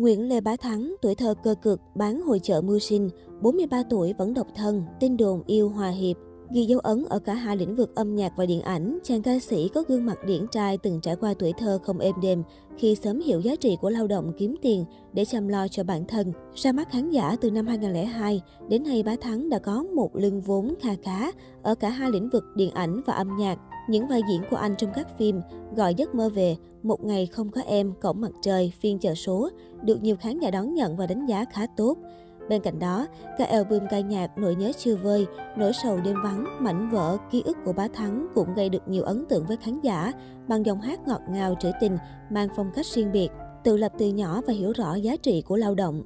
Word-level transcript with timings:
Nguyễn 0.00 0.28
Lê 0.28 0.40
Bá 0.40 0.56
Thắng, 0.56 0.94
tuổi 1.02 1.14
thơ 1.14 1.34
cơ 1.42 1.54
cực, 1.62 1.80
bán 1.94 2.20
hội 2.20 2.40
chợ 2.42 2.60
mưu 2.60 2.78
sinh, 2.78 3.10
43 3.42 3.82
tuổi 3.90 4.14
vẫn 4.18 4.34
độc 4.34 4.46
thân, 4.54 4.84
tin 5.00 5.16
đồn 5.16 5.42
yêu 5.46 5.68
hòa 5.68 5.88
hiệp. 5.88 6.16
Ghi 6.52 6.64
dấu 6.64 6.80
ấn 6.80 7.04
ở 7.08 7.18
cả 7.18 7.34
hai 7.34 7.56
lĩnh 7.56 7.74
vực 7.74 7.94
âm 7.94 8.14
nhạc 8.14 8.32
và 8.36 8.46
điện 8.46 8.60
ảnh, 8.60 8.98
chàng 9.02 9.22
ca 9.22 9.38
sĩ 9.38 9.68
có 9.74 9.82
gương 9.88 10.06
mặt 10.06 10.18
điển 10.26 10.46
trai 10.52 10.78
từng 10.78 11.00
trải 11.00 11.16
qua 11.16 11.34
tuổi 11.38 11.52
thơ 11.58 11.78
không 11.82 11.98
êm 11.98 12.14
đềm 12.22 12.42
khi 12.78 12.94
sớm 12.94 13.20
hiểu 13.20 13.40
giá 13.40 13.56
trị 13.56 13.76
của 13.80 13.90
lao 13.90 14.06
động 14.06 14.32
kiếm 14.38 14.56
tiền 14.62 14.84
để 15.12 15.24
chăm 15.24 15.48
lo 15.48 15.68
cho 15.68 15.84
bản 15.84 16.04
thân. 16.06 16.32
Ra 16.54 16.72
mắt 16.72 16.90
khán 16.90 17.10
giả 17.10 17.36
từ 17.40 17.50
năm 17.50 17.66
2002, 17.66 18.40
đến 18.68 18.82
nay 18.84 19.02
Bá 19.02 19.16
Thắng 19.20 19.48
đã 19.48 19.58
có 19.58 19.82
một 19.82 20.16
lưng 20.16 20.40
vốn 20.40 20.74
kha 20.80 20.94
khá 21.02 21.30
ở 21.62 21.74
cả 21.74 21.88
hai 21.88 22.10
lĩnh 22.10 22.28
vực 22.28 22.44
điện 22.54 22.70
ảnh 22.70 23.00
và 23.06 23.12
âm 23.12 23.36
nhạc. 23.36 23.58
Những 23.88 24.06
vai 24.06 24.20
diễn 24.30 24.42
của 24.50 24.56
anh 24.56 24.74
trong 24.78 24.90
các 24.94 25.18
phim 25.18 25.40
Gọi 25.76 25.94
giấc 25.94 26.14
mơ 26.14 26.28
về, 26.28 26.56
Một 26.82 27.04
ngày 27.04 27.26
không 27.26 27.50
có 27.50 27.60
em, 27.60 27.92
Cổng 28.00 28.20
mặt 28.20 28.32
trời, 28.42 28.72
Phiên 28.80 28.98
chợ 28.98 29.14
số 29.14 29.48
được 29.82 30.02
nhiều 30.02 30.16
khán 30.16 30.38
giả 30.38 30.50
đón 30.50 30.74
nhận 30.74 30.96
và 30.96 31.06
đánh 31.06 31.26
giá 31.26 31.44
khá 31.52 31.66
tốt. 31.76 31.98
Bên 32.48 32.62
cạnh 32.62 32.78
đó, 32.78 33.06
các 33.38 33.48
album 33.48 33.80
ca 33.90 34.00
nhạc 34.00 34.38
Nỗi 34.38 34.54
nhớ 34.54 34.72
chưa 34.78 34.96
vơi, 34.96 35.26
Nỗi 35.56 35.72
sầu 35.82 36.00
đêm 36.04 36.16
vắng, 36.24 36.44
Mảnh 36.60 36.90
vỡ, 36.90 37.16
Ký 37.30 37.42
ức 37.42 37.56
của 37.64 37.72
Bá 37.72 37.88
Thắng 37.88 38.26
cũng 38.34 38.54
gây 38.54 38.68
được 38.68 38.88
nhiều 38.88 39.02
ấn 39.02 39.24
tượng 39.28 39.44
với 39.46 39.56
khán 39.56 39.80
giả 39.80 40.12
bằng 40.48 40.66
dòng 40.66 40.80
hát 40.80 41.00
ngọt 41.06 41.20
ngào 41.30 41.54
trữ 41.60 41.70
tình, 41.80 41.96
mang 42.30 42.48
phong 42.56 42.70
cách 42.74 42.86
riêng 42.86 43.12
biệt, 43.12 43.28
tự 43.64 43.76
lập 43.76 43.92
từ 43.98 44.08
nhỏ 44.08 44.40
và 44.46 44.52
hiểu 44.52 44.72
rõ 44.72 44.94
giá 44.94 45.16
trị 45.16 45.42
của 45.42 45.56
lao 45.56 45.74
động. 45.74 46.02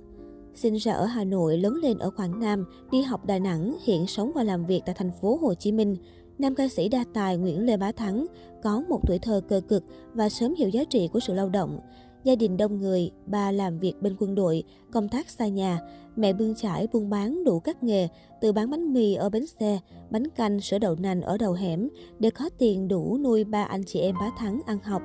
Sinh 0.54 0.74
ra 0.74 0.92
ở 0.92 1.04
Hà 1.04 1.24
Nội, 1.24 1.58
lớn 1.58 1.74
lên 1.82 1.98
ở 1.98 2.10
Quảng 2.10 2.40
Nam, 2.40 2.64
đi 2.90 3.02
học 3.02 3.26
Đà 3.26 3.38
Nẵng, 3.38 3.76
hiện 3.84 4.06
sống 4.06 4.32
và 4.34 4.42
làm 4.42 4.66
việc 4.66 4.82
tại 4.86 4.94
thành 4.98 5.10
phố 5.20 5.38
Hồ 5.42 5.54
Chí 5.54 5.72
Minh. 5.72 5.96
Nam 6.38 6.54
ca 6.54 6.68
sĩ 6.68 6.88
đa 6.88 7.04
tài 7.14 7.36
Nguyễn 7.36 7.66
Lê 7.66 7.76
Bá 7.76 7.92
Thắng 7.92 8.26
có 8.62 8.82
một 8.88 9.00
tuổi 9.06 9.18
thơ 9.18 9.40
cơ 9.48 9.60
cực 9.68 9.84
và 10.12 10.28
sớm 10.28 10.54
hiểu 10.54 10.68
giá 10.68 10.84
trị 10.84 11.08
của 11.12 11.20
sự 11.20 11.34
lao 11.34 11.48
động. 11.48 11.80
Gia 12.24 12.34
đình 12.34 12.56
đông 12.56 12.78
người, 12.78 13.10
ba 13.26 13.50
làm 13.50 13.78
việc 13.78 13.94
bên 14.00 14.16
quân 14.18 14.34
đội, 14.34 14.64
công 14.92 15.08
tác 15.08 15.30
xa 15.30 15.48
nhà, 15.48 15.80
mẹ 16.16 16.32
bươn 16.32 16.54
trải 16.54 16.88
buôn 16.92 17.10
bán 17.10 17.44
đủ 17.44 17.60
các 17.60 17.82
nghề, 17.82 18.08
từ 18.40 18.52
bán 18.52 18.70
bánh 18.70 18.92
mì 18.92 19.14
ở 19.14 19.30
bến 19.30 19.46
xe, 19.46 19.78
bánh 20.10 20.30
canh, 20.36 20.60
sữa 20.60 20.78
đậu 20.78 20.96
nành 20.98 21.22
ở 21.22 21.38
đầu 21.38 21.52
hẻm 21.52 21.88
để 22.18 22.30
có 22.30 22.50
tiền 22.58 22.88
đủ 22.88 23.18
nuôi 23.18 23.44
ba 23.44 23.64
anh 23.64 23.84
chị 23.86 24.00
em 24.00 24.14
Bá 24.20 24.30
Thắng 24.38 24.60
ăn 24.66 24.78
học. 24.78 25.02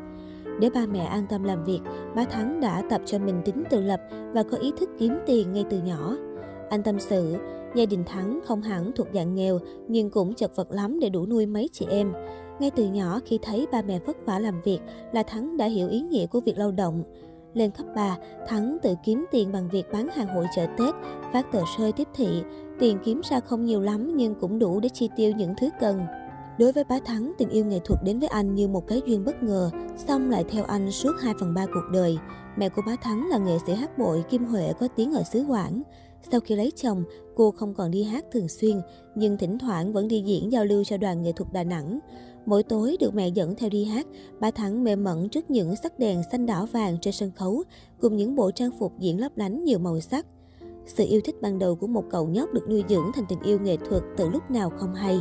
Để 0.62 0.70
ba 0.70 0.86
mẹ 0.86 1.06
an 1.06 1.26
tâm 1.30 1.44
làm 1.44 1.64
việc, 1.64 1.80
Bá 2.16 2.26
Thắng 2.26 2.60
đã 2.60 2.84
tập 2.90 3.02
cho 3.06 3.20
mình 3.20 3.42
tính 3.46 3.64
tự 3.70 3.82
lập 3.82 4.02
và 4.34 4.44
có 4.44 4.58
ý 4.58 4.72
thức 4.80 4.90
kiếm 5.00 5.14
tiền 5.26 5.54
ngay 5.54 5.66
từ 5.70 5.82
nhỏ. 5.82 6.18
Anh 6.70 6.84
tâm 6.84 7.00
sự, 7.00 7.36
gia 7.76 7.86
đình 7.86 8.04
Thắng 8.06 8.40
không 8.46 8.62
hẳn 8.62 8.92
thuộc 8.96 9.08
dạng 9.14 9.36
nghèo 9.36 9.60
nhưng 9.88 10.10
cũng 10.10 10.34
chật 10.34 10.56
vật 10.56 10.72
lắm 10.72 11.00
để 11.00 11.10
đủ 11.10 11.26
nuôi 11.26 11.46
mấy 11.46 11.70
chị 11.74 11.86
em. 11.90 12.14
Ngay 12.60 12.72
từ 12.72 12.86
nhỏ 12.86 13.20
khi 13.26 13.40
thấy 13.42 13.68
ba 13.72 13.82
mẹ 13.82 14.00
vất 14.00 14.18
vả 14.26 14.40
làm 14.40 14.62
việc 14.62 14.80
là 15.14 15.24
Thắng 15.24 15.58
đã 15.58 15.66
hiểu 15.66 15.90
ý 15.90 16.02
nghĩa 16.02 16.28
của 16.28 16.40
việc 16.40 16.58
lao 16.58 16.72
động. 16.72 17.04
Lên 17.54 17.72
cấp 17.72 17.86
3, 17.96 18.18
Thắng 18.48 18.78
tự 18.82 18.96
kiếm 19.06 19.26
tiền 19.32 19.52
bằng 19.52 19.70
việc 19.70 19.86
bán 19.92 20.10
hàng 20.10 20.36
hội 20.36 20.46
chợ 20.56 20.66
Tết, 20.78 20.96
phát 21.34 21.52
tờ 21.52 21.62
rơi 21.78 21.92
tiếp 21.92 22.08
thị. 22.14 22.42
Tiền 22.80 22.98
kiếm 23.06 23.22
ra 23.30 23.40
không 23.40 23.66
nhiều 23.66 23.82
lắm 23.82 24.16
nhưng 24.16 24.36
cũng 24.36 24.60
đủ 24.60 24.80
để 24.80 24.90
chi 24.90 25.10
tiêu 25.16 25.32
những 25.38 25.54
thứ 25.62 25.70
cần. 25.80 26.02
Đối 26.60 26.72
với 26.72 26.84
Bá 26.84 27.00
Thắng, 27.06 27.34
tình 27.38 27.50
yêu 27.50 27.66
nghệ 27.66 27.80
thuật 27.86 28.04
đến 28.04 28.20
với 28.20 28.30
anh 28.30 28.56
như 28.56 28.68
một 28.68 28.88
cái 28.88 29.02
duyên 29.06 29.26
bất 29.26 29.44
ngờ, 29.44 29.70
xong 29.98 30.30
lại 30.30 30.46
theo 30.50 30.64
anh 30.64 30.92
suốt 30.92 31.12
2 31.22 31.34
phần 31.40 31.54
3 31.54 31.66
cuộc 31.66 31.90
đời. 31.94 32.18
Mẹ 32.58 32.70
của 32.70 32.82
Bá 32.86 32.96
Thắng 33.02 33.28
là 33.30 33.38
nghệ 33.38 33.58
sĩ 33.68 33.74
hát 33.74 33.98
bội 33.98 34.24
Kim 34.30 34.46
Huệ 34.46 34.74
có 34.80 34.88
tiếng 34.96 35.14
ở 35.14 35.24
xứ 35.24 35.46
Quảng. 35.48 35.82
Sau 36.32 36.40
khi 36.40 36.56
lấy 36.56 36.72
chồng, 36.76 37.04
cô 37.36 37.52
không 37.52 37.74
còn 37.74 37.92
đi 37.92 38.04
hát 38.04 38.26
thường 38.32 38.48
xuyên, 38.48 38.82
nhưng 39.16 39.38
thỉnh 39.38 39.58
thoảng 39.58 39.94
vẫn 39.94 40.08
đi 40.08 40.22
diễn 40.26 40.52
giao 40.52 40.66
lưu 40.66 40.84
cho 40.84 40.98
đoàn 40.98 41.22
nghệ 41.22 41.32
thuật 41.32 41.54
Đà 41.54 41.64
Nẵng. 41.64 42.00
Mỗi 42.46 42.64
tối 42.64 42.98
được 43.00 43.16
mẹ 43.16 43.28
dẫn 43.28 43.56
theo 43.56 43.70
đi 43.70 43.86
hát, 43.86 44.08
bà 44.40 44.52
Thắng 44.52 44.84
mê 44.84 44.96
mẩn 44.96 45.30
trước 45.30 45.50
những 45.50 45.76
sắc 45.84 46.00
đèn 46.00 46.22
xanh 46.32 46.46
đỏ 46.46 46.68
vàng 46.72 46.98
trên 47.02 47.14
sân 47.14 47.32
khấu, 47.32 47.64
cùng 48.02 48.18
những 48.18 48.36
bộ 48.36 48.52
trang 48.52 48.72
phục 48.80 49.00
diễn 49.00 49.20
lấp 49.20 49.38
lánh 49.38 49.64
nhiều 49.64 49.80
màu 49.80 50.00
sắc. 50.00 50.26
Sự 50.86 51.06
yêu 51.10 51.22
thích 51.24 51.36
ban 51.42 51.60
đầu 51.60 51.76
của 51.76 51.88
một 51.88 52.04
cậu 52.10 52.28
nhóc 52.28 52.54
được 52.54 52.70
nuôi 52.70 52.84
dưỡng 52.90 53.12
thành 53.14 53.26
tình 53.30 53.40
yêu 53.44 53.60
nghệ 53.60 53.78
thuật 53.78 54.04
từ 54.18 54.30
lúc 54.30 54.52
nào 54.52 54.70
không 54.70 54.94
hay. 54.94 55.20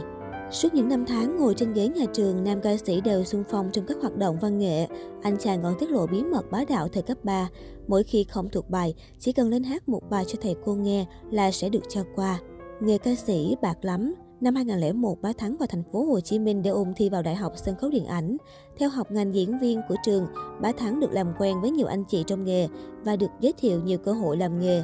Suốt 0.50 0.74
những 0.74 0.88
năm 0.88 1.04
tháng 1.06 1.36
ngồi 1.36 1.54
trên 1.54 1.72
ghế 1.72 1.88
nhà 1.88 2.04
trường, 2.12 2.44
nam 2.44 2.60
ca 2.60 2.76
sĩ 2.76 3.00
đều 3.00 3.24
xung 3.24 3.44
phong 3.50 3.70
trong 3.72 3.86
các 3.86 3.96
hoạt 4.00 4.16
động 4.16 4.38
văn 4.40 4.58
nghệ. 4.58 4.86
Anh 5.22 5.36
chàng 5.38 5.62
còn 5.62 5.74
tiết 5.78 5.90
lộ 5.90 6.06
bí 6.06 6.22
mật 6.22 6.50
bá 6.50 6.64
đạo 6.68 6.88
thời 6.88 7.02
cấp 7.02 7.18
3. 7.22 7.48
Mỗi 7.86 8.04
khi 8.04 8.24
không 8.24 8.48
thuộc 8.48 8.70
bài, 8.70 8.94
chỉ 9.18 9.32
cần 9.32 9.48
lên 9.48 9.62
hát 9.62 9.88
một 9.88 10.00
bài 10.10 10.24
cho 10.28 10.38
thầy 10.42 10.54
cô 10.64 10.74
nghe 10.74 11.06
là 11.30 11.50
sẽ 11.50 11.68
được 11.68 11.82
cho 11.88 12.04
qua. 12.14 12.38
Nghề 12.80 12.98
ca 12.98 13.14
sĩ 13.14 13.56
bạc 13.62 13.78
lắm. 13.82 14.14
Năm 14.40 14.54
2001, 14.54 15.22
Bá 15.22 15.32
Thắng 15.38 15.56
vào 15.56 15.66
thành 15.66 15.82
phố 15.92 16.04
Hồ 16.04 16.20
Chí 16.20 16.38
Minh 16.38 16.62
để 16.62 16.70
ôn 16.70 16.92
thi 16.96 17.10
vào 17.10 17.22
Đại 17.22 17.34
học 17.34 17.52
Sân 17.56 17.76
khấu 17.76 17.90
Điện 17.90 18.06
ảnh. 18.06 18.36
Theo 18.78 18.88
học 18.88 19.10
ngành 19.10 19.34
diễn 19.34 19.58
viên 19.58 19.80
của 19.88 19.96
trường, 20.04 20.26
Bá 20.60 20.72
Thắng 20.72 21.00
được 21.00 21.12
làm 21.12 21.32
quen 21.38 21.60
với 21.60 21.70
nhiều 21.70 21.86
anh 21.86 22.04
chị 22.04 22.24
trong 22.26 22.44
nghề 22.44 22.68
và 23.04 23.16
được 23.16 23.30
giới 23.40 23.52
thiệu 23.58 23.80
nhiều 23.84 23.98
cơ 23.98 24.12
hội 24.12 24.36
làm 24.36 24.58
nghề. 24.58 24.82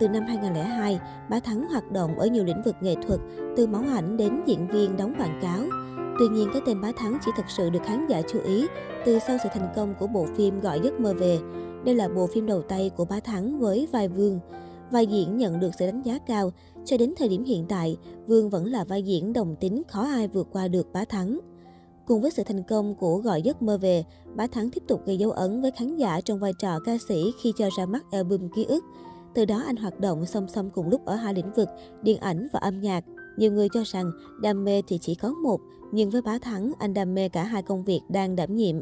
Từ 0.00 0.08
năm 0.08 0.22
2002, 0.26 1.00
Bá 1.30 1.40
Thắng 1.40 1.68
hoạt 1.68 1.92
động 1.92 2.18
ở 2.18 2.26
nhiều 2.26 2.44
lĩnh 2.44 2.62
vực 2.62 2.74
nghệ 2.80 2.94
thuật, 3.06 3.20
từ 3.56 3.66
máu 3.66 3.84
ảnh 3.92 4.16
đến 4.16 4.42
diễn 4.46 4.66
viên 4.66 4.96
đóng 4.96 5.14
quảng 5.18 5.38
cáo. 5.42 5.64
Tuy 6.18 6.28
nhiên, 6.28 6.48
cái 6.52 6.62
tên 6.66 6.80
Bá 6.80 6.92
Thắng 6.96 7.18
chỉ 7.24 7.30
thực 7.36 7.44
sự 7.48 7.70
được 7.70 7.82
khán 7.84 8.06
giả 8.06 8.22
chú 8.32 8.40
ý 8.44 8.66
từ 9.04 9.18
sau 9.18 9.36
sự 9.42 9.48
thành 9.54 9.72
công 9.76 9.94
của 10.00 10.06
bộ 10.06 10.26
phim 10.36 10.60
Gọi 10.60 10.80
giấc 10.80 11.00
mơ 11.00 11.14
về. 11.14 11.38
Đây 11.84 11.94
là 11.94 12.08
bộ 12.08 12.26
phim 12.26 12.46
đầu 12.46 12.62
tay 12.62 12.90
của 12.96 13.04
Bá 13.04 13.20
Thắng 13.20 13.58
với 13.58 13.88
vai 13.92 14.08
Vương. 14.08 14.40
Vai 14.90 15.06
diễn 15.06 15.36
nhận 15.36 15.60
được 15.60 15.70
sự 15.78 15.86
đánh 15.86 16.02
giá 16.02 16.18
cao. 16.26 16.52
Cho 16.84 16.96
đến 16.96 17.14
thời 17.18 17.28
điểm 17.28 17.44
hiện 17.44 17.66
tại, 17.68 17.96
Vương 18.26 18.50
vẫn 18.50 18.66
là 18.66 18.84
vai 18.84 19.02
diễn 19.02 19.32
đồng 19.32 19.56
tính 19.56 19.82
khó 19.88 20.02
ai 20.02 20.28
vượt 20.28 20.48
qua 20.52 20.68
được 20.68 20.92
Bá 20.92 21.04
Thắng. 21.04 21.38
Cùng 22.06 22.22
với 22.22 22.30
sự 22.30 22.42
thành 22.44 22.62
công 22.62 22.94
của 22.94 23.16
Gọi 23.16 23.42
giấc 23.42 23.62
mơ 23.62 23.78
về, 23.78 24.04
Bá 24.34 24.46
Thắng 24.46 24.70
tiếp 24.70 24.82
tục 24.88 25.06
gây 25.06 25.16
dấu 25.18 25.30
ấn 25.30 25.62
với 25.62 25.70
khán 25.70 25.96
giả 25.96 26.20
trong 26.20 26.38
vai 26.38 26.52
trò 26.58 26.78
ca 26.84 26.96
sĩ 27.08 27.32
khi 27.42 27.52
cho 27.58 27.68
ra 27.76 27.86
mắt 27.86 28.04
album 28.10 28.48
Ký 28.48 28.64
ức. 28.64 28.84
Từ 29.34 29.44
đó 29.44 29.62
anh 29.66 29.76
hoạt 29.76 30.00
động 30.00 30.26
song 30.26 30.48
song 30.48 30.70
cùng 30.70 30.88
lúc 30.88 31.04
ở 31.06 31.14
hai 31.14 31.34
lĩnh 31.34 31.52
vực, 31.52 31.68
điện 32.02 32.18
ảnh 32.18 32.48
và 32.52 32.60
âm 32.60 32.80
nhạc. 32.80 33.04
Nhiều 33.36 33.52
người 33.52 33.68
cho 33.74 33.82
rằng 33.86 34.10
đam 34.42 34.64
mê 34.64 34.82
thì 34.88 34.98
chỉ 34.98 35.14
có 35.14 35.28
một, 35.28 35.60
nhưng 35.92 36.10
với 36.10 36.22
Bá 36.22 36.38
Thắng, 36.38 36.72
anh 36.78 36.94
đam 36.94 37.14
mê 37.14 37.28
cả 37.28 37.42
hai 37.42 37.62
công 37.62 37.84
việc 37.84 38.00
đang 38.08 38.36
đảm 38.36 38.56
nhiệm. 38.56 38.76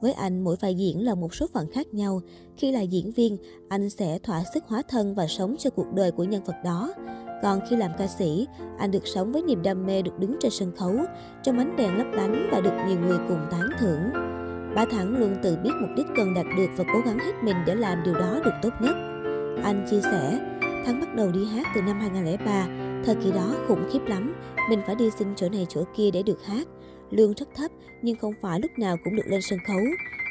Với 0.00 0.12
anh, 0.12 0.44
mỗi 0.44 0.56
vai 0.60 0.74
diễn 0.74 1.04
là 1.04 1.14
một 1.14 1.34
số 1.34 1.46
phận 1.52 1.70
khác 1.72 1.94
nhau. 1.94 2.20
Khi 2.56 2.72
là 2.72 2.80
diễn 2.80 3.12
viên, 3.12 3.36
anh 3.68 3.90
sẽ 3.90 4.18
thỏa 4.18 4.42
sức 4.54 4.64
hóa 4.66 4.82
thân 4.88 5.14
và 5.14 5.26
sống 5.26 5.56
cho 5.58 5.70
cuộc 5.70 5.92
đời 5.94 6.12
của 6.12 6.24
nhân 6.24 6.44
vật 6.44 6.56
đó. 6.64 6.94
Còn 7.42 7.60
khi 7.70 7.76
làm 7.76 7.90
ca 7.98 8.06
sĩ, 8.06 8.46
anh 8.78 8.90
được 8.90 9.06
sống 9.06 9.32
với 9.32 9.42
niềm 9.42 9.62
đam 9.62 9.86
mê 9.86 10.02
được 10.02 10.18
đứng 10.18 10.36
trên 10.40 10.50
sân 10.50 10.72
khấu, 10.76 10.96
trong 11.42 11.58
ánh 11.58 11.76
đèn 11.76 11.98
lấp 11.98 12.06
lánh 12.12 12.48
và 12.52 12.60
được 12.60 12.74
nhiều 12.88 13.00
người 13.00 13.18
cùng 13.28 13.46
tán 13.50 13.68
thưởng. 13.78 14.00
Bá 14.74 14.84
Thắng 14.90 15.18
luôn 15.18 15.36
tự 15.42 15.56
biết 15.64 15.70
mục 15.80 15.90
đích 15.96 16.06
cần 16.16 16.34
đạt 16.34 16.46
được 16.56 16.68
và 16.76 16.84
cố 16.92 17.00
gắng 17.06 17.18
hết 17.18 17.32
mình 17.44 17.56
để 17.66 17.74
làm 17.74 18.02
điều 18.04 18.14
đó 18.14 18.40
được 18.44 18.54
tốt 18.62 18.70
nhất. 18.82 19.07
Anh 19.62 19.86
chia 19.90 20.00
sẻ, 20.02 20.38
Thắng 20.86 21.00
bắt 21.00 21.14
đầu 21.14 21.30
đi 21.32 21.44
hát 21.44 21.66
từ 21.74 21.82
năm 21.82 22.00
2003, 22.00 22.66
thời 23.04 23.14
kỳ 23.14 23.30
đó 23.30 23.54
khủng 23.68 23.88
khiếp 23.92 23.98
lắm, 24.06 24.34
mình 24.70 24.80
phải 24.86 24.94
đi 24.94 25.10
xin 25.18 25.28
chỗ 25.36 25.48
này 25.48 25.66
chỗ 25.68 25.84
kia 25.96 26.10
để 26.10 26.22
được 26.22 26.44
hát. 26.44 26.68
Lương 27.10 27.34
rất 27.34 27.48
thấp 27.54 27.70
nhưng 28.02 28.16
không 28.16 28.32
phải 28.42 28.60
lúc 28.60 28.70
nào 28.78 28.96
cũng 29.04 29.16
được 29.16 29.26
lên 29.26 29.40
sân 29.42 29.58
khấu. 29.66 29.80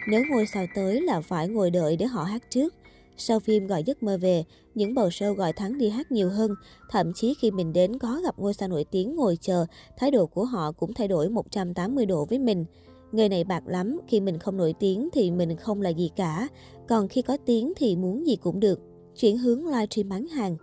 Nếu 0.10 0.22
ngôi 0.30 0.46
sao 0.54 0.66
tới 0.76 1.02
là 1.02 1.22
phải 1.22 1.48
ngồi 1.48 1.72
đợi 1.72 1.98
để 1.98 2.06
họ 2.06 2.24
hát 2.24 2.44
trước. 2.50 2.74
Sau 3.18 3.40
phim 3.40 3.68
gọi 3.68 3.84
giấc 3.84 4.04
mơ 4.04 4.18
về, 4.18 4.44
những 4.76 4.94
bầu 4.96 5.08
show 5.08 5.34
gọi 5.34 5.54
Thắng 5.54 5.78
đi 5.78 5.90
hát 5.90 6.12
nhiều 6.12 6.30
hơn. 6.30 6.52
Thậm 6.90 7.12
chí 7.16 7.34
khi 7.42 7.52
mình 7.52 7.74
đến 7.74 8.00
có 8.00 8.20
gặp 8.24 8.40
ngôi 8.40 8.54
sao 8.54 8.68
nổi 8.68 8.86
tiếng 8.92 9.16
ngồi 9.16 9.38
chờ, 9.42 9.66
thái 9.98 10.12
độ 10.12 10.26
của 10.26 10.46
họ 10.46 10.72
cũng 10.72 10.94
thay 10.94 11.08
đổi 11.08 11.30
180 11.30 12.06
độ 12.06 12.26
với 12.26 12.40
mình. 12.40 12.66
Nghề 13.12 13.30
này 13.30 13.44
bạc 13.44 13.64
lắm, 13.68 14.00
khi 14.08 14.20
mình 14.20 14.40
không 14.40 14.58
nổi 14.58 14.74
tiếng 14.80 15.10
thì 15.14 15.32
mình 15.32 15.56
không 15.56 15.82
là 15.82 15.90
gì 15.90 16.12
cả. 16.16 16.48
Còn 16.88 17.08
khi 17.08 17.22
có 17.22 17.38
tiếng 17.46 17.74
thì 17.76 17.96
muốn 17.96 18.28
gì 18.28 18.36
cũng 18.36 18.60
được 18.60 18.80
chuyển 19.18 19.38
hướng 19.38 19.66
livestream 19.66 20.10
bán 20.10 20.28
hàng. 20.28 20.58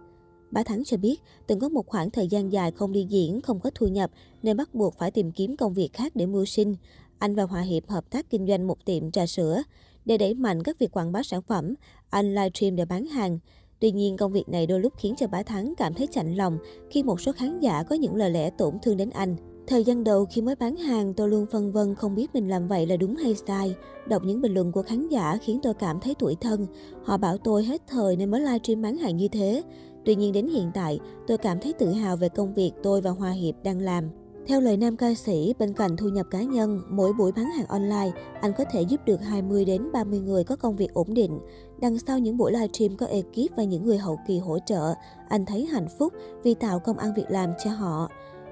Bà 0.51 0.63
Thắng 0.63 0.85
cho 0.85 0.97
biết, 0.97 1.21
từng 1.47 1.59
có 1.59 1.69
một 1.69 1.87
khoảng 1.87 2.11
thời 2.11 2.29
gian 2.29 2.53
dài 2.53 2.71
không 2.71 2.93
đi 2.93 3.07
diễn, 3.09 3.41
không 3.41 3.61
có 3.61 3.71
thu 3.75 3.87
nhập, 3.87 4.11
nên 4.43 4.57
bắt 4.57 4.75
buộc 4.75 4.95
phải 4.99 5.11
tìm 5.11 5.33
kiếm 5.33 5.57
công 5.57 5.75
việc 5.75 5.93
khác 5.93 6.17
để 6.17 6.27
mưu 6.27 6.45
sinh. 6.45 6.77
Anh 7.19 7.35
và 7.35 7.43
Hòa 7.43 7.61
Hiệp 7.61 7.89
hợp 7.89 8.11
tác 8.11 8.31
kinh 8.31 8.47
doanh 8.47 8.67
một 8.67 8.85
tiệm 8.85 9.11
trà 9.11 9.27
sữa. 9.27 9.63
Để 10.05 10.19
đẩy 10.19 10.35
mạnh 10.35 10.63
các 10.63 10.79
việc 10.79 10.91
quảng 10.91 11.13
bá 11.13 11.23
sản 11.23 11.43
phẩm, 11.43 11.75
anh 12.11 12.35
livestream 12.35 12.77
để 12.77 12.85
bán 12.85 13.07
hàng. 13.07 13.39
Tuy 13.81 13.91
nhiên, 13.91 14.17
công 14.17 14.33
việc 14.33 14.49
này 14.49 14.67
đôi 14.67 14.81
lúc 14.81 14.93
khiến 14.99 15.15
cho 15.17 15.27
bà 15.27 15.43
Thắng 15.43 15.75
cảm 15.77 15.95
thấy 15.95 16.09
chạnh 16.11 16.35
lòng 16.35 16.59
khi 16.91 17.03
một 17.03 17.21
số 17.21 17.33
khán 17.33 17.61
giả 17.61 17.83
có 17.83 17.97
những 17.97 18.15
lời 18.15 18.31
lẽ 18.31 18.51
tổn 18.51 18.75
thương 18.83 18.97
đến 18.97 19.11
anh. 19.11 19.54
Thời 19.67 19.85
gian 19.85 20.05
đầu 20.05 20.27
khi 20.31 20.43
mới 20.43 20.55
bán 20.57 20.77
hàng, 20.77 21.15
tôi 21.15 21.29
luôn 21.29 21.47
phân 21.47 21.73
vân 21.73 21.95
không 21.95 22.15
biết 22.15 22.35
mình 22.35 22.49
làm 22.49 22.69
vậy 22.69 22.87
là 22.87 22.97
đúng 22.97 23.17
hay 23.17 23.35
sai. 23.47 23.75
Đọc 24.07 24.23
những 24.25 24.41
bình 24.41 24.55
luận 24.55 24.73
của 24.73 24.83
khán 24.83 25.09
giả 25.09 25.39
khiến 25.43 25.61
tôi 25.63 25.75
cảm 25.75 26.01
thấy 26.01 26.15
tủi 26.15 26.37
thân. 26.41 26.67
Họ 27.05 27.17
bảo 27.17 27.39
tôi 27.39 27.65
hết 27.65 27.83
thời 27.87 28.17
nên 28.17 28.31
mới 28.31 28.41
livestream 28.41 28.83
bán 28.83 28.97
hàng 28.97 29.17
như 29.17 29.29
thế. 29.29 29.63
Tuy 30.05 30.15
nhiên 30.15 30.33
đến 30.33 30.47
hiện 30.47 30.71
tại, 30.75 31.01
tôi 31.27 31.39
cảm 31.39 31.61
thấy 31.61 31.73
tự 31.73 31.93
hào 31.93 32.17
về 32.17 32.29
công 32.29 32.55
việc 32.55 32.73
tôi 32.83 33.01
và 33.01 33.11
Hòa 33.11 33.31
Hiệp 33.31 33.55
đang 33.63 33.81
làm. 33.81 34.11
Theo 34.47 34.61
lời 34.61 34.77
nam 34.77 34.97
ca 34.97 35.15
sĩ, 35.15 35.55
bên 35.59 35.73
cạnh 35.73 35.97
thu 35.97 36.09
nhập 36.09 36.27
cá 36.31 36.43
nhân, 36.43 36.81
mỗi 36.89 37.13
buổi 37.13 37.33
bán 37.33 37.51
hàng 37.51 37.67
online, 37.67 38.11
anh 38.41 38.53
có 38.59 38.65
thể 38.73 38.83
giúp 38.83 39.01
được 39.07 39.23
20 39.23 39.65
đến 39.65 39.93
30 39.93 40.21
người 40.21 40.45
có 40.45 40.57
công 40.57 40.77
việc 40.77 40.95
ổn 40.95 41.15
định. 41.15 41.39
Đằng 41.81 41.99
sau 41.99 42.19
những 42.19 42.37
buổi 42.37 42.53
livestream 42.53 42.97
có 42.97 43.07
ekip 43.07 43.57
và 43.57 43.65
những 43.65 43.85
người 43.85 43.99
hậu 43.99 44.19
kỳ 44.27 44.39
hỗ 44.39 44.59
trợ, 44.67 44.95
anh 45.29 45.47
thấy 45.47 45.67
hạnh 45.67 45.89
phúc 45.99 46.13
vì 46.43 46.55
tạo 46.55 46.79
công 46.79 46.99
ăn 46.99 47.13
việc 47.17 47.27
làm 47.29 47.51
cho 47.65 47.71
họ. 47.71 48.09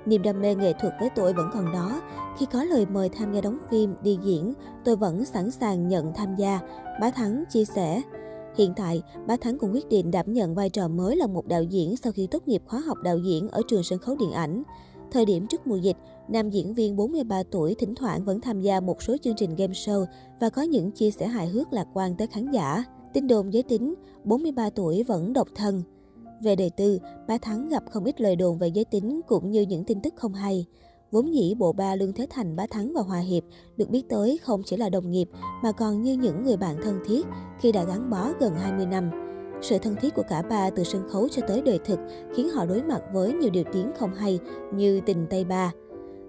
Niềm 0.06 0.22
đam 0.22 0.40
mê 0.40 0.54
nghệ 0.54 0.72
thuật 0.80 0.94
với 1.00 1.10
tôi 1.16 1.32
vẫn 1.32 1.50
còn 1.52 1.72
đó. 1.72 2.02
Khi 2.38 2.46
có 2.46 2.64
lời 2.64 2.86
mời 2.86 3.08
tham 3.08 3.32
gia 3.32 3.40
đóng 3.40 3.58
phim, 3.70 3.94
đi 4.02 4.18
diễn, 4.22 4.52
tôi 4.84 4.96
vẫn 4.96 5.24
sẵn 5.24 5.50
sàng 5.50 5.88
nhận 5.88 6.12
tham 6.14 6.36
gia. 6.36 6.60
Bá 7.00 7.10
Thắng 7.10 7.44
chia 7.50 7.64
sẻ. 7.64 8.02
Hiện 8.56 8.72
tại, 8.76 9.02
Bá 9.26 9.36
Thắng 9.36 9.58
cũng 9.58 9.72
quyết 9.72 9.88
định 9.88 10.10
đảm 10.10 10.32
nhận 10.32 10.54
vai 10.54 10.70
trò 10.70 10.88
mới 10.88 11.16
là 11.16 11.26
một 11.26 11.46
đạo 11.46 11.62
diễn 11.62 11.96
sau 11.96 12.12
khi 12.12 12.26
tốt 12.26 12.48
nghiệp 12.48 12.62
khóa 12.66 12.80
học 12.80 12.98
đạo 13.04 13.18
diễn 13.18 13.48
ở 13.48 13.62
trường 13.68 13.82
sân 13.82 13.98
khấu 13.98 14.16
điện 14.16 14.32
ảnh. 14.32 14.62
Thời 15.10 15.24
điểm 15.24 15.46
trước 15.46 15.66
mùa 15.66 15.76
dịch, 15.76 15.96
nam 16.28 16.50
diễn 16.50 16.74
viên 16.74 16.96
43 16.96 17.42
tuổi 17.50 17.74
thỉnh 17.74 17.94
thoảng 17.94 18.24
vẫn 18.24 18.40
tham 18.40 18.60
gia 18.60 18.80
một 18.80 19.02
số 19.02 19.16
chương 19.22 19.36
trình 19.36 19.56
game 19.56 19.72
show 19.72 20.04
và 20.40 20.48
có 20.48 20.62
những 20.62 20.90
chia 20.90 21.10
sẻ 21.10 21.26
hài 21.26 21.48
hước 21.48 21.72
lạc 21.72 21.86
quan 21.94 22.16
tới 22.16 22.26
khán 22.26 22.50
giả. 22.50 22.84
Tin 23.12 23.26
đồn 23.26 23.52
giới 23.52 23.62
tính, 23.62 23.94
43 24.24 24.70
tuổi 24.70 25.02
vẫn 25.02 25.32
độc 25.32 25.48
thân. 25.54 25.82
Về 26.42 26.56
đời 26.56 26.70
tư, 26.70 26.98
Bá 27.28 27.38
Thắng 27.38 27.68
gặp 27.68 27.82
không 27.90 28.04
ít 28.04 28.20
lời 28.20 28.36
đồn 28.36 28.58
về 28.58 28.68
giới 28.68 28.84
tính 28.84 29.20
cũng 29.26 29.50
như 29.50 29.62
những 29.62 29.84
tin 29.84 30.00
tức 30.00 30.14
không 30.16 30.34
hay. 30.34 30.66
Vốn 31.10 31.34
dĩ 31.34 31.54
bộ 31.58 31.72
ba 31.72 31.94
Lương 31.94 32.12
Thế 32.12 32.26
Thành, 32.30 32.56
Bá 32.56 32.66
Thắng 32.66 32.92
và 32.92 33.02
Hòa 33.02 33.18
Hiệp 33.18 33.42
được 33.76 33.90
biết 33.90 34.08
tới 34.08 34.38
không 34.42 34.62
chỉ 34.66 34.76
là 34.76 34.88
đồng 34.88 35.10
nghiệp 35.10 35.28
mà 35.62 35.72
còn 35.72 36.02
như 36.02 36.12
những 36.12 36.44
người 36.44 36.56
bạn 36.56 36.76
thân 36.82 36.98
thiết 37.06 37.26
khi 37.60 37.72
đã 37.72 37.84
gắn 37.84 38.10
bó 38.10 38.28
gần 38.40 38.54
20 38.54 38.86
năm. 38.86 39.10
Sự 39.62 39.78
thân 39.78 39.96
thiết 40.00 40.14
của 40.14 40.22
cả 40.28 40.42
ba 40.42 40.70
từ 40.70 40.84
sân 40.84 41.08
khấu 41.08 41.28
cho 41.28 41.42
tới 41.48 41.62
đời 41.62 41.78
thực 41.84 41.98
khiến 42.34 42.48
họ 42.48 42.66
đối 42.66 42.82
mặt 42.82 43.02
với 43.12 43.32
nhiều 43.32 43.50
điều 43.50 43.64
tiếng 43.72 43.90
không 43.98 44.14
hay 44.14 44.38
như 44.74 45.00
tình 45.06 45.26
Tây 45.30 45.44
Ba. 45.44 45.72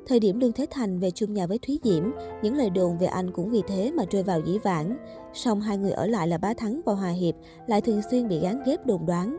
Thời 0.08 0.20
điểm 0.20 0.40
Lương 0.40 0.54
Thế 0.54 0.66
Thành 0.72 1.00
về 1.00 1.12
chung 1.12 1.34
nhà 1.34 1.48
với 1.48 1.58
Thúy 1.58 1.80
Diễm, 1.84 2.04
những 2.44 2.56
lời 2.56 2.70
đồn 2.70 2.98
về 2.98 3.08
anh 3.08 3.32
cũng 3.32 3.50
vì 3.50 3.62
thế 3.68 3.92
mà 3.92 4.04
rơi 4.12 4.24
vào 4.24 4.42
dĩ 4.46 4.58
vãng. 4.58 4.98
Song 5.34 5.62
hai 5.62 5.78
người 5.78 5.92
ở 5.92 6.08
lại 6.08 6.28
là 6.28 6.38
Bá 6.38 6.54
Thắng 6.54 6.82
và 6.86 6.94
Hòa 6.94 7.10
Hiệp 7.10 7.36
lại 7.68 7.82
thường 7.82 8.02
xuyên 8.12 8.28
bị 8.28 8.40
gán 8.40 8.64
ghép 8.66 8.86
đồn 8.86 9.06
đoán. 9.06 9.38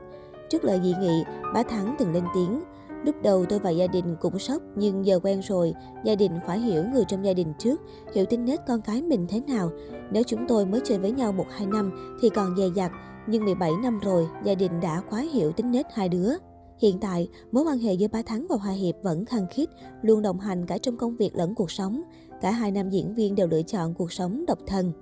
Trước 0.54 0.64
lời 0.64 0.80
dị 0.82 0.94
nghị, 1.00 1.24
Bá 1.54 1.62
Thắng 1.62 1.94
từng 1.98 2.12
lên 2.12 2.24
tiếng, 2.34 2.62
Lúc 3.04 3.14
đầu 3.22 3.44
tôi 3.48 3.58
và 3.58 3.70
gia 3.70 3.86
đình 3.86 4.16
cũng 4.20 4.38
sốc, 4.38 4.62
nhưng 4.76 5.06
giờ 5.06 5.20
quen 5.22 5.40
rồi, 5.40 5.74
gia 6.04 6.14
đình 6.14 6.32
phải 6.46 6.58
hiểu 6.58 6.84
người 6.92 7.04
trong 7.08 7.24
gia 7.24 7.32
đình 7.32 7.52
trước, 7.58 7.80
hiểu 8.14 8.26
tính 8.26 8.44
nết 8.44 8.60
con 8.66 8.80
cái 8.82 9.02
mình 9.02 9.26
thế 9.28 9.40
nào. 9.40 9.70
Nếu 10.10 10.22
chúng 10.22 10.46
tôi 10.48 10.66
mới 10.66 10.80
chơi 10.84 10.98
với 10.98 11.12
nhau 11.12 11.32
1-2 11.58 11.68
năm 11.68 12.16
thì 12.20 12.28
còn 12.28 12.56
dè 12.56 12.64
dặt, 12.76 12.92
nhưng 13.26 13.44
17 13.44 13.70
năm 13.82 14.00
rồi, 14.02 14.26
gia 14.44 14.54
đình 14.54 14.80
đã 14.80 15.02
quá 15.10 15.20
hiểu 15.20 15.52
tính 15.52 15.70
nết 15.70 15.86
hai 15.94 16.08
đứa. 16.08 16.32
Hiện 16.78 16.98
tại, 17.00 17.28
mối 17.52 17.64
quan 17.64 17.78
hệ 17.78 17.94
giữa 17.94 18.08
Bá 18.08 18.22
Thắng 18.22 18.46
và 18.50 18.56
Hòa 18.56 18.72
Hiệp 18.72 18.94
vẫn 19.02 19.24
khăng 19.24 19.46
khít, 19.50 19.68
luôn 20.02 20.22
đồng 20.22 20.40
hành 20.40 20.66
cả 20.66 20.78
trong 20.78 20.96
công 20.96 21.16
việc 21.16 21.36
lẫn 21.36 21.54
cuộc 21.54 21.70
sống. 21.70 22.02
Cả 22.40 22.50
hai 22.50 22.70
nam 22.70 22.90
diễn 22.90 23.14
viên 23.14 23.34
đều 23.34 23.46
lựa 23.46 23.62
chọn 23.62 23.94
cuộc 23.94 24.12
sống 24.12 24.44
độc 24.46 24.58
thân. 24.66 24.92